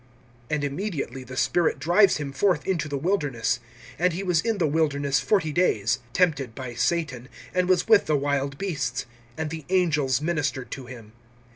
(12)And 0.49 0.63
immediately 0.63 1.23
the 1.23 1.37
Spirit 1.37 1.77
drives 1.77 2.17
him 2.17 2.31
forth 2.33 2.65
into 2.65 2.87
the 2.89 2.97
wilderness. 2.97 3.59
(13)And 3.99 4.13
he 4.13 4.23
was 4.23 4.41
in 4.41 4.57
the 4.57 4.65
wilderness 4.65 5.19
forty 5.19 5.51
days, 5.51 5.99
tempted 6.11 6.55
by 6.55 6.73
Satan, 6.73 7.29
and 7.53 7.69
was 7.69 7.87
with 7.87 8.07
the 8.07 8.17
wild 8.17 8.57
beasts; 8.57 9.05
and 9.37 9.51
the 9.51 9.63
angels 9.69 10.19
ministered 10.19 10.71
to 10.71 10.87
him. 10.87 11.11